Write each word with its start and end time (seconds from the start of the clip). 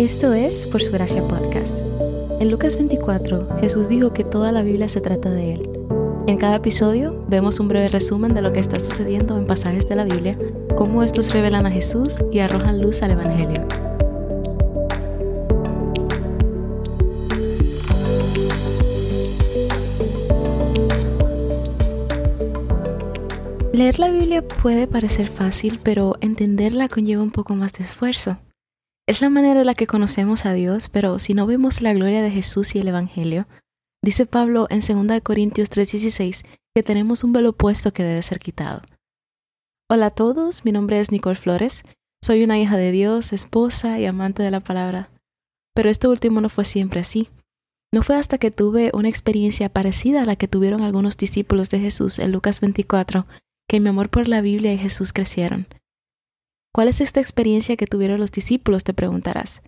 Esto 0.00 0.32
es 0.32 0.66
Por 0.66 0.82
Su 0.82 0.92
Gracia 0.92 1.22
Podcast. 1.28 1.78
En 2.40 2.50
Lucas 2.50 2.74
24, 2.74 3.58
Jesús 3.60 3.86
dijo 3.86 4.14
que 4.14 4.24
toda 4.24 4.50
la 4.50 4.62
Biblia 4.62 4.88
se 4.88 5.02
trata 5.02 5.30
de 5.30 5.52
Él. 5.52 5.68
En 6.26 6.38
cada 6.38 6.56
episodio 6.56 7.22
vemos 7.28 7.60
un 7.60 7.68
breve 7.68 7.88
resumen 7.88 8.32
de 8.32 8.40
lo 8.40 8.50
que 8.50 8.60
está 8.60 8.80
sucediendo 8.80 9.36
en 9.36 9.46
pasajes 9.46 9.86
de 9.90 9.96
la 9.96 10.04
Biblia, 10.04 10.38
cómo 10.74 11.02
estos 11.02 11.34
revelan 11.34 11.66
a 11.66 11.70
Jesús 11.70 12.22
y 12.32 12.38
arrojan 12.38 12.80
luz 12.80 13.02
al 13.02 13.10
Evangelio. 13.10 13.68
Leer 23.74 23.98
la 23.98 24.08
Biblia 24.08 24.40
puede 24.48 24.86
parecer 24.86 25.28
fácil, 25.28 25.78
pero 25.82 26.16
entenderla 26.22 26.88
conlleva 26.88 27.22
un 27.22 27.32
poco 27.32 27.54
más 27.54 27.74
de 27.74 27.84
esfuerzo. 27.84 28.38
Es 29.10 29.20
la 29.20 29.28
manera 29.28 29.58
en 29.58 29.66
la 29.66 29.74
que 29.74 29.88
conocemos 29.88 30.46
a 30.46 30.52
Dios, 30.52 30.88
pero 30.88 31.18
si 31.18 31.34
no 31.34 31.44
vemos 31.44 31.82
la 31.82 31.92
gloria 31.92 32.22
de 32.22 32.30
Jesús 32.30 32.76
y 32.76 32.78
el 32.78 32.86
Evangelio, 32.86 33.48
dice 34.04 34.24
Pablo 34.24 34.68
en 34.70 34.82
2 34.82 35.20
Corintios 35.20 35.68
3:16 35.68 36.44
que 36.76 36.84
tenemos 36.84 37.24
un 37.24 37.32
velo 37.32 37.52
puesto 37.52 37.92
que 37.92 38.04
debe 38.04 38.22
ser 38.22 38.38
quitado. 38.38 38.82
Hola 39.90 40.06
a 40.06 40.10
todos, 40.10 40.64
mi 40.64 40.70
nombre 40.70 41.00
es 41.00 41.10
Nicole 41.10 41.34
Flores, 41.34 41.82
soy 42.24 42.44
una 42.44 42.56
hija 42.60 42.76
de 42.76 42.92
Dios, 42.92 43.32
esposa 43.32 43.98
y 43.98 44.06
amante 44.06 44.44
de 44.44 44.52
la 44.52 44.60
palabra. 44.60 45.10
Pero 45.74 45.90
esto 45.90 46.08
último 46.08 46.40
no 46.40 46.48
fue 46.48 46.64
siempre 46.64 47.00
así. 47.00 47.30
No 47.92 48.04
fue 48.04 48.14
hasta 48.14 48.38
que 48.38 48.52
tuve 48.52 48.92
una 48.94 49.08
experiencia 49.08 49.70
parecida 49.70 50.22
a 50.22 50.24
la 50.24 50.36
que 50.36 50.46
tuvieron 50.46 50.82
algunos 50.82 51.16
discípulos 51.16 51.68
de 51.70 51.80
Jesús 51.80 52.20
en 52.20 52.30
Lucas 52.30 52.60
24 52.60 53.26
que 53.68 53.80
mi 53.80 53.88
amor 53.88 54.08
por 54.08 54.28
la 54.28 54.40
Biblia 54.40 54.72
y 54.72 54.78
Jesús 54.78 55.12
crecieron. 55.12 55.66
¿Cuál 56.72 56.88
es 56.88 57.00
esta 57.00 57.20
experiencia 57.20 57.76
que 57.76 57.86
tuvieron 57.86 58.20
los 58.20 58.32
discípulos? 58.32 58.84
te 58.84 58.94
preguntarás. 58.94 59.62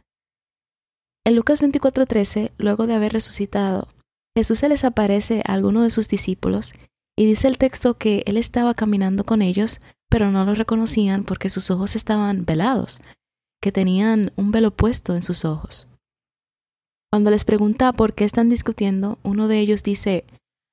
En 1.25 1.37
Lucas 1.37 1.61
24:13, 1.61 2.53
luego 2.59 2.87
de 2.87 2.95
haber 2.95 3.13
resucitado, 3.13 3.89
Jesús 4.37 4.59
se 4.59 4.69
les 4.69 4.85
aparece 4.85 5.43
a 5.47 5.53
alguno 5.53 5.83
de 5.83 5.91
sus 5.91 6.09
discípulos 6.09 6.75
y 7.17 7.27
dice 7.27 7.49
el 7.49 7.59
texto 7.59 7.99
que 7.99 8.23
él 8.27 8.37
estaba 8.37 8.75
caminando 8.75 9.25
con 9.25 9.43
ellos, 9.43 9.81
pero 10.09 10.31
no 10.31 10.45
lo 10.45 10.55
reconocían 10.55 11.25
porque 11.25 11.49
sus 11.49 11.71
ojos 11.71 11.97
estaban 11.97 12.45
velados, 12.45 13.01
que 13.61 13.73
tenían 13.73 14.33
un 14.37 14.51
velo 14.51 14.71
puesto 14.71 15.15
en 15.15 15.23
sus 15.23 15.45
ojos. 15.45 15.89
Cuando 17.11 17.31
les 17.31 17.45
pregunta 17.45 17.93
por 17.93 18.15
qué 18.15 18.25
están 18.25 18.49
discutiendo, 18.49 19.19
uno 19.23 19.47
de 19.47 19.59
ellos 19.59 19.83
dice, 19.83 20.25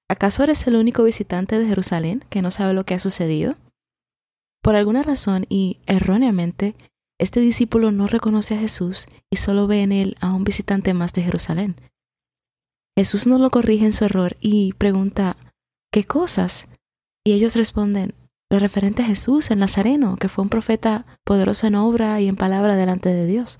¿acaso 0.10 0.44
eres 0.44 0.66
el 0.68 0.78
único 0.78 1.04
visitante 1.04 1.60
de 1.60 1.68
Jerusalén 1.68 2.24
que 2.30 2.42
no 2.42 2.50
sabe 2.50 2.74
lo 2.74 2.86
que 2.86 2.94
ha 2.94 3.00
sucedido? 3.00 3.56
Por 4.62 4.76
alguna 4.76 5.04
razón 5.04 5.46
y 5.50 5.80
erróneamente, 5.86 6.76
este 7.20 7.40
discípulo 7.40 7.92
no 7.92 8.08
reconoce 8.08 8.56
a 8.56 8.60
Jesús 8.60 9.08
y 9.30 9.38
solo 9.38 9.68
ve 9.68 9.82
en 9.84 9.92
él 9.92 10.16
a 10.22 10.34
un 10.34 10.44
visitante 10.44 10.94
más 10.94 11.14
de 11.14 11.24
Jerusalén. 11.24 11.76
Jesús 12.98 13.28
no 13.28 13.38
lo 13.38 13.50
corrige 13.50 13.86
en 13.86 13.94
su 13.94 14.06
error 14.06 14.38
y 14.40 14.74
pregunta, 14.74 15.38
¿qué 15.92 16.04
cosas? 16.04 16.68
Y 17.26 17.34
ellos 17.34 17.56
responden, 17.56 18.14
lo 18.50 18.60
referente 18.60 19.04
a 19.04 19.06
Jesús, 19.06 19.52
el 19.52 19.60
Nazareno, 19.60 20.18
que 20.18 20.30
fue 20.30 20.44
un 20.44 20.50
profeta 20.50 21.06
poderoso 21.24 21.68
en 21.68 21.76
obra 21.76 22.20
y 22.20 22.28
en 22.28 22.36
palabra 22.36 22.76
delante 22.76 23.10
de 23.10 23.26
Dios. 23.26 23.58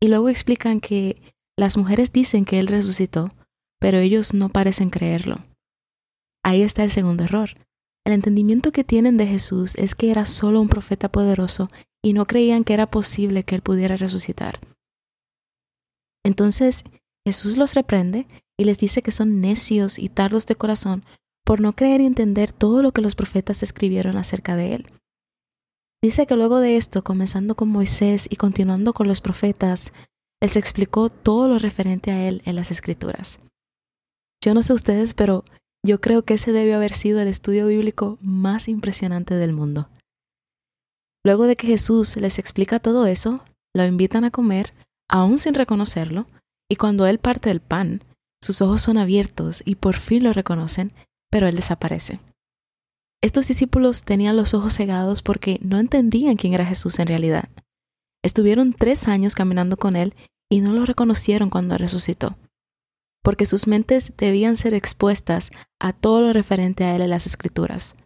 Y 0.00 0.08
luego 0.08 0.28
explican 0.28 0.80
que 0.80 1.34
las 1.56 1.76
mujeres 1.76 2.12
dicen 2.12 2.44
que 2.44 2.58
Él 2.60 2.66
resucitó, 2.66 3.34
pero 3.80 3.98
ellos 3.98 4.34
no 4.34 4.48
parecen 4.48 4.90
creerlo. 4.90 5.44
Ahí 6.42 6.62
está 6.62 6.84
el 6.84 6.90
segundo 6.90 7.24
error. 7.24 7.50
El 8.06 8.12
entendimiento 8.12 8.70
que 8.70 8.84
tienen 8.84 9.16
de 9.16 9.26
Jesús 9.26 9.74
es 9.76 9.94
que 9.94 10.10
era 10.10 10.26
solo 10.26 10.60
un 10.60 10.68
profeta 10.68 11.10
poderoso 11.10 11.70
y 12.02 12.12
no 12.12 12.26
creían 12.26 12.64
que 12.64 12.74
era 12.74 12.90
posible 12.90 13.44
que 13.44 13.54
él 13.54 13.62
pudiera 13.62 13.96
resucitar. 13.96 14.60
Entonces 16.24 16.84
Jesús 17.26 17.56
los 17.56 17.74
reprende 17.74 18.26
y 18.58 18.64
les 18.64 18.78
dice 18.78 19.02
que 19.02 19.10
son 19.10 19.40
necios 19.40 19.98
y 19.98 20.08
tardos 20.08 20.46
de 20.46 20.54
corazón 20.54 21.04
por 21.44 21.60
no 21.60 21.74
creer 21.74 22.00
y 22.00 22.06
entender 22.06 22.52
todo 22.52 22.82
lo 22.82 22.92
que 22.92 23.02
los 23.02 23.14
profetas 23.14 23.62
escribieron 23.62 24.16
acerca 24.16 24.56
de 24.56 24.74
él. 24.74 24.86
Dice 26.02 26.26
que 26.26 26.36
luego 26.36 26.60
de 26.60 26.76
esto, 26.76 27.02
comenzando 27.02 27.54
con 27.54 27.68
Moisés 27.70 28.26
y 28.28 28.36
continuando 28.36 28.92
con 28.92 29.08
los 29.08 29.22
profetas, 29.22 29.92
les 30.42 30.56
explicó 30.56 31.08
todo 31.08 31.48
lo 31.48 31.58
referente 31.58 32.10
a 32.10 32.28
él 32.28 32.42
en 32.44 32.56
las 32.56 32.70
escrituras. 32.70 33.40
Yo 34.42 34.52
no 34.52 34.62
sé 34.62 34.74
ustedes, 34.74 35.14
pero 35.14 35.44
yo 35.84 36.00
creo 36.00 36.22
que 36.22 36.34
ese 36.34 36.52
debe 36.52 36.74
haber 36.74 36.94
sido 36.94 37.20
el 37.20 37.28
estudio 37.28 37.66
bíblico 37.66 38.18
más 38.22 38.68
impresionante 38.68 39.34
del 39.34 39.52
mundo. 39.52 39.90
Luego 41.22 41.44
de 41.44 41.56
que 41.56 41.66
Jesús 41.66 42.16
les 42.16 42.38
explica 42.38 42.78
todo 42.78 43.06
eso, 43.06 43.44
lo 43.74 43.84
invitan 43.84 44.24
a 44.24 44.30
comer, 44.30 44.72
aún 45.10 45.38
sin 45.38 45.52
reconocerlo, 45.52 46.26
y 46.70 46.76
cuando 46.76 47.06
Él 47.06 47.18
parte 47.18 47.50
el 47.50 47.60
pan, 47.60 48.02
sus 48.42 48.62
ojos 48.62 48.80
son 48.80 48.96
abiertos 48.96 49.62
y 49.64 49.74
por 49.74 49.96
fin 49.96 50.24
lo 50.24 50.32
reconocen, 50.32 50.92
pero 51.30 51.48
Él 51.48 51.56
desaparece. 51.56 52.18
Estos 53.22 53.48
discípulos 53.48 54.04
tenían 54.04 54.36
los 54.36 54.54
ojos 54.54 54.74
cegados 54.74 55.20
porque 55.20 55.58
no 55.62 55.78
entendían 55.78 56.36
quién 56.36 56.54
era 56.54 56.64
Jesús 56.64 56.98
en 56.98 57.08
realidad. 57.08 57.48
Estuvieron 58.22 58.72
tres 58.72 59.06
años 59.06 59.34
caminando 59.34 59.76
con 59.76 59.96
Él 59.96 60.14
y 60.50 60.60
no 60.60 60.72
lo 60.72 60.86
reconocieron 60.86 61.50
cuando 61.50 61.76
resucitó 61.76 62.36
porque 63.24 63.46
sus 63.46 63.66
mentes 63.66 64.12
debían 64.18 64.58
ser 64.58 64.74
expuestas 64.74 65.50
a 65.80 65.94
todo 65.94 66.20
lo 66.20 66.32
referente 66.34 66.84
a 66.84 66.94
él 66.94 67.00
en 67.00 67.10
las 67.10 67.24
escrituras. 67.24 67.96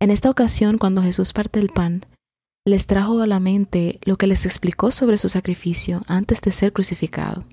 En 0.00 0.12
esta 0.12 0.30
ocasión, 0.30 0.78
cuando 0.78 1.02
Jesús 1.02 1.32
parte 1.32 1.58
el 1.58 1.70
pan, 1.70 2.06
les 2.64 2.86
trajo 2.86 3.20
a 3.20 3.26
la 3.26 3.40
mente 3.40 3.98
lo 4.04 4.16
que 4.16 4.28
les 4.28 4.46
explicó 4.46 4.92
sobre 4.92 5.18
su 5.18 5.28
sacrificio 5.28 6.02
antes 6.06 6.40
de 6.40 6.52
ser 6.52 6.72
crucificado. 6.72 7.44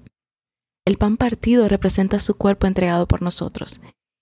El 0.85 0.97
pan 0.97 1.17
partido 1.17 1.67
representa 1.67 2.19
su 2.19 2.35
cuerpo 2.35 2.67
entregado 2.67 3.07
por 3.07 3.23
nosotros, 3.23 3.81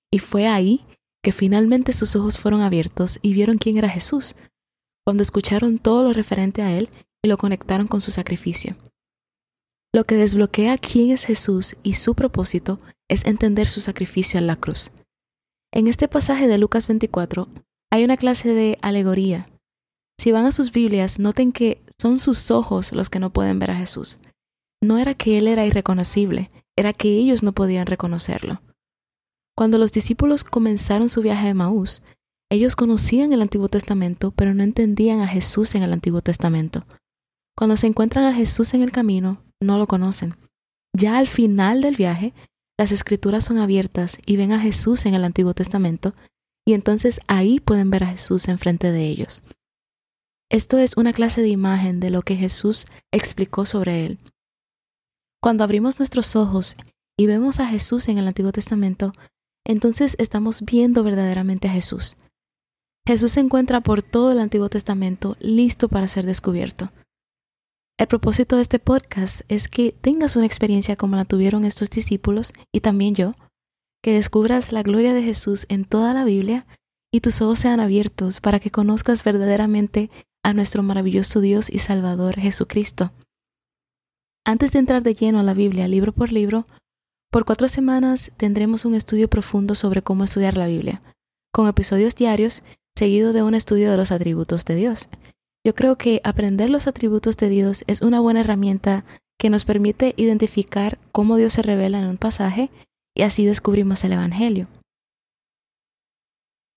y 0.10 0.20
fue 0.20 0.48
ahí 0.48 0.86
que 1.22 1.34
finalmente 1.34 1.92
sus 1.92 2.16
ojos 2.16 2.38
fueron 2.38 2.62
abiertos 2.62 3.20
y 3.22 3.34
vieron 3.34 3.58
quién 3.58 3.78
era 3.78 3.90
Jesús, 3.90 4.38
cuando 5.06 5.22
escucharon 5.22 5.80
todo 5.80 6.04
lo 6.04 6.14
referente 6.14 6.62
a 6.62 6.72
él 6.78 6.90
y 7.22 7.28
lo 7.28 7.38
conectaron 7.38 7.88
con 7.88 8.00
su 8.00 8.12
sacrificio. 8.12 8.78
Lo 9.96 10.06
que 10.06 10.16
desbloquea 10.16 10.78
quién 10.80 11.12
es 11.12 11.26
Jesús 11.26 11.76
y 11.84 11.94
su 11.94 12.16
propósito 12.16 12.80
es 13.08 13.26
entender 13.26 13.68
su 13.68 13.80
sacrificio 13.80 14.40
en 14.40 14.48
la 14.48 14.56
cruz. 14.56 14.92
En 15.72 15.88
este 15.88 16.08
pasaje 16.08 16.48
de 16.48 16.58
Lucas 16.58 16.88
24 16.88 17.48
hay 17.92 18.04
una 18.04 18.18
clase 18.18 18.54
de 18.54 18.80
alegoría. 18.82 19.50
Si 20.20 20.32
van 20.32 20.46
a 20.46 20.52
sus 20.52 20.72
Biblias, 20.72 21.20
noten 21.20 21.52
que 21.52 21.84
son 21.98 22.20
sus 22.20 22.50
ojos 22.50 22.92
los 22.92 23.12
que 23.12 23.20
no 23.20 23.32
pueden 23.32 23.60
ver 23.60 23.70
a 23.70 23.76
Jesús. 23.76 24.20
No 24.82 24.98
era 24.98 25.14
que 25.14 25.38
Él 25.38 25.48
era 25.48 25.66
irreconocible, 25.66 26.50
era 26.76 26.92
que 26.92 27.10
ellos 27.10 27.44
no 27.44 27.54
podían 27.54 27.86
reconocerlo. 27.86 28.62
Cuando 29.56 29.78
los 29.78 29.92
discípulos 29.92 30.44
comenzaron 30.44 31.10
su 31.10 31.22
viaje 31.22 31.50
a 31.50 31.54
Maús, 31.54 32.02
ellos 32.52 32.76
conocían 32.76 33.32
el 33.32 33.42
Antiguo 33.42 33.70
Testamento, 33.70 34.32
pero 34.32 34.56
no 34.56 34.64
entendían 34.64 35.22
a 35.22 35.28
Jesús 35.28 35.76
en 35.76 35.84
el 35.84 35.94
Antiguo 35.94 36.22
Testamento. 36.22 36.86
Cuando 37.56 37.78
se 37.78 37.86
encuentran 37.88 38.26
a 38.26 38.34
Jesús 38.34 38.74
en 38.74 38.82
el 38.82 38.92
camino, 38.92 39.44
no 39.66 39.78
lo 39.78 39.88
conocen. 39.88 40.36
Ya 40.96 41.18
al 41.18 41.28
final 41.28 41.82
del 41.82 41.96
viaje, 41.96 42.34
las 42.78 42.92
escrituras 42.92 43.46
son 43.46 43.58
abiertas 43.58 44.18
y 44.26 44.38
ven 44.38 44.52
a 44.52 44.60
Jesús 44.60 45.06
en 45.06 45.14
el 45.14 45.24
Antiguo 45.24 45.54
Testamento, 45.54 46.14
y 46.66 46.74
entonces 46.74 47.20
ahí 47.28 47.60
pueden 47.60 47.90
ver 47.90 48.04
a 48.04 48.08
Jesús 48.08 48.48
enfrente 48.48 48.92
de 48.92 49.08
ellos. 49.08 49.44
Esto 50.50 50.78
es 50.78 50.98
una 50.98 51.14
clase 51.14 51.42
de 51.42 51.50
imagen 51.50 52.00
de 52.00 52.10
lo 52.10 52.22
que 52.22 52.36
Jesús 52.36 52.86
explicó 53.12 53.66
sobre 53.66 54.06
él. 54.06 54.20
Cuando 55.42 55.64
abrimos 55.64 56.00
nuestros 56.00 56.36
ojos 56.36 56.78
y 57.18 57.26
vemos 57.26 57.60
a 57.60 57.68
Jesús 57.68 58.08
en 58.08 58.18
el 58.18 58.28
Antiguo 58.28 58.52
Testamento, 58.52 59.14
entonces 59.66 60.16
estamos 60.20 60.62
viendo 60.62 61.04
verdaderamente 61.04 61.68
a 61.68 61.72
Jesús. 61.72 62.18
Jesús 63.06 63.34
se 63.34 63.42
encuentra 63.42 63.82
por 63.82 64.02
todo 64.02 64.32
el 64.32 64.40
Antiguo 64.40 64.70
Testamento 64.70 65.36
listo 65.40 65.90
para 65.90 66.08
ser 66.08 66.26
descubierto. 66.26 66.92
El 68.00 68.08
propósito 68.08 68.56
de 68.56 68.64
este 68.64 68.80
podcast 68.80 69.42
es 69.50 69.68
que 69.68 69.92
tengas 69.92 70.36
una 70.36 70.48
experiencia 70.48 70.96
como 70.96 71.16
la 71.16 71.26
tuvieron 71.26 71.64
estos 71.64 71.92
discípulos 71.92 72.52
y 72.72 72.80
también 72.80 73.14
yo, 73.14 73.36
que 74.04 74.14
descubras 74.14 74.72
la 74.72 74.82
gloria 74.82 75.14
de 75.14 75.22
Jesús 75.22 75.68
en 75.70 75.86
toda 75.86 76.14
la 76.14 76.26
Biblia 76.26 76.66
y 77.14 77.22
tus 77.22 77.42
ojos 77.42 77.60
sean 77.60 77.80
abiertos 77.80 78.42
para 78.42 78.60
que 78.60 78.72
conozcas 78.72 79.24
verdaderamente 79.24 80.10
a 80.44 80.54
nuestro 80.54 80.82
maravilloso 80.82 81.40
Dios 81.40 81.70
y 81.70 81.80
Salvador 81.80 82.40
Jesucristo. 82.40 83.12
Antes 84.44 84.72
de 84.72 84.80
entrar 84.80 85.04
de 85.04 85.14
lleno 85.14 85.40
a 85.40 85.44
la 85.44 85.54
Biblia 85.54 85.88
libro 85.88 86.12
por 86.12 86.32
libro, 86.32 86.66
por 87.32 87.46
cuatro 87.46 87.68
semanas 87.68 88.32
tendremos 88.38 88.86
un 88.86 88.96
estudio 88.96 89.30
profundo 89.30 89.76
sobre 89.76 90.02
cómo 90.02 90.24
estudiar 90.24 90.58
la 90.58 90.68
Biblia, 90.68 91.02
con 91.54 91.68
episodios 91.68 92.16
diarios 92.16 92.64
seguido 92.98 93.34
de 93.34 93.44
un 93.44 93.54
estudio 93.54 93.92
de 93.92 93.98
los 93.98 94.12
atributos 94.12 94.66
de 94.66 94.76
Dios. 94.76 95.10
Yo 95.66 95.74
creo 95.74 95.98
que 95.98 96.20
aprender 96.24 96.70
los 96.70 96.88
atributos 96.88 97.38
de 97.38 97.48
Dios 97.48 97.86
es 97.88 98.02
una 98.02 98.20
buena 98.20 98.42
herramienta 98.42 99.06
que 99.40 99.50
nos 99.50 99.64
permite 99.64 100.14
identificar 100.18 101.00
cómo 101.12 101.38
Dios 101.38 101.54
se 101.54 101.62
revela 101.62 102.00
en 102.00 102.06
un 102.06 102.18
pasaje 102.18 102.70
y 103.16 103.24
así 103.24 103.46
descubrimos 103.46 104.04
el 104.04 104.14
Evangelio. 104.14 104.68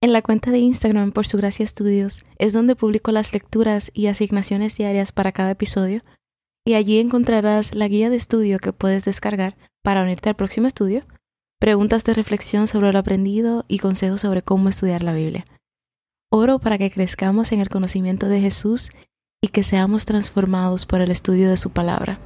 En 0.02 0.12
la 0.12 0.22
cuenta 0.22 0.52
de 0.52 0.58
Instagram 0.58 1.10
por 1.10 1.26
su 1.26 1.36
gracia 1.36 1.64
estudios 1.64 2.24
es 2.38 2.52
donde 2.52 2.76
publico 2.76 3.10
las 3.10 3.32
lecturas 3.32 3.90
y 3.92 4.06
asignaciones 4.06 4.76
diarias 4.76 5.10
para 5.10 5.32
cada 5.32 5.52
episodio 5.52 6.02
y 6.64 6.74
allí 6.74 6.98
encontrarás 6.98 7.74
la 7.74 7.88
guía 7.88 8.08
de 8.10 8.16
estudio 8.16 8.58
que 8.58 8.72
puedes 8.72 9.04
descargar 9.04 9.56
para 9.82 10.02
unirte 10.02 10.28
al 10.28 10.36
próximo 10.36 10.66
estudio, 10.66 11.04
preguntas 11.58 12.04
de 12.04 12.14
reflexión 12.14 12.68
sobre 12.68 12.92
lo 12.92 12.98
aprendido 12.98 13.64
y 13.66 13.78
consejos 13.78 14.20
sobre 14.20 14.42
cómo 14.42 14.68
estudiar 14.68 15.02
la 15.02 15.14
Biblia. 15.14 15.44
Oro 16.28 16.58
para 16.58 16.76
que 16.76 16.90
crezcamos 16.90 17.52
en 17.52 17.60
el 17.60 17.68
conocimiento 17.68 18.28
de 18.28 18.40
Jesús 18.40 18.90
y 19.40 19.48
que 19.48 19.62
seamos 19.62 20.06
transformados 20.06 20.84
por 20.84 21.00
el 21.00 21.12
estudio 21.12 21.48
de 21.48 21.56
su 21.56 21.70
palabra. 21.70 22.18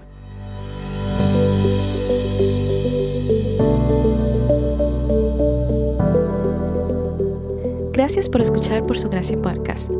Gracias 7.93 8.31
por 8.31 8.41
escuchar 8.41 8.87
Por 8.87 8.99
Su 8.99 9.11
Gracia 9.11 9.37
Podcast. 9.41 9.93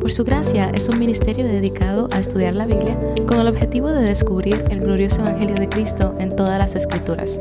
Por 0.00 0.10
Su 0.10 0.24
Gracia 0.24 0.70
es 0.70 0.88
un 0.88 0.98
ministerio 0.98 1.44
dedicado 1.44 2.08
a 2.10 2.20
estudiar 2.20 2.54
la 2.54 2.64
Biblia 2.64 2.98
con 3.26 3.38
el 3.38 3.46
objetivo 3.46 3.88
de 3.88 4.06
descubrir 4.06 4.64
el 4.70 4.80
glorioso 4.80 5.20
Evangelio 5.20 5.56
de 5.56 5.68
Cristo 5.68 6.16
en 6.18 6.34
todas 6.34 6.58
las 6.58 6.74
Escrituras. 6.74 7.38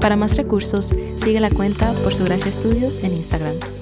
Para 0.00 0.14
más 0.14 0.36
recursos, 0.36 0.94
sigue 1.16 1.40
la 1.40 1.50
cuenta 1.50 1.92
Por 2.04 2.14
Su 2.14 2.22
Gracia 2.24 2.50
Estudios 2.50 2.98
en 3.02 3.10
Instagram. 3.10 3.81